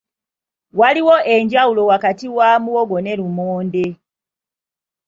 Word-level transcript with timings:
Waliwo 0.73 1.15
enjawulo 1.33 1.81
wakati 1.91 2.27
wa 2.37 2.49
muwogo 2.63 2.97
ne 3.01 3.13
lumonde 3.19 3.85